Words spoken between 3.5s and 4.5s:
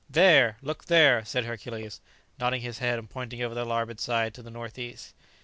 the larboard side, to the